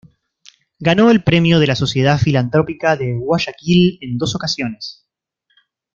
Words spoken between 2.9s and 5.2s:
de Guayaquil en dos ocasiones.